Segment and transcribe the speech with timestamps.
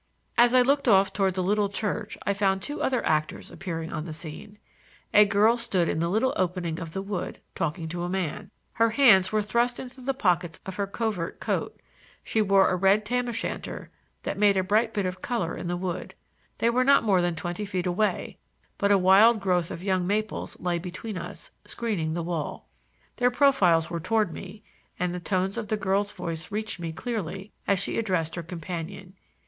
[0.35, 4.05] As I looked off toward the little church I found two other actors appearing on
[4.05, 4.57] the scene.
[5.13, 8.49] A girl stood in a little opening of the wood, talking to a man.
[8.73, 11.79] Her hands were thrust into the pockets of her covert coat;
[12.23, 13.91] she wore a red tam o' shanter,
[14.23, 16.15] that made a bright bit of color in the wood.
[16.57, 18.39] They were not more than twenty feet away,
[18.79, 22.67] but a wild growth of young maples lay between us, screening the wall.
[23.17, 24.63] Their profiles were toward me,
[24.97, 29.13] and the tones of the girl's voice reached me clearly, as she addressed her companion.